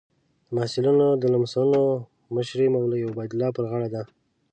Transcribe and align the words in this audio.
د 0.47 0.49
محصلینو 0.57 1.07
د 1.21 1.23
لمسولو 1.33 1.81
مشري 2.35 2.67
د 2.69 2.73
مولوي 2.73 3.01
عبیدالله 3.09 3.49
پر 3.57 3.63
غاړه 3.71 3.89
ده. 3.95 4.03